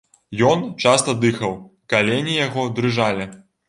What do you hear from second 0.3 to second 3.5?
Ён часта дыхаў, калені яго дрыжалі.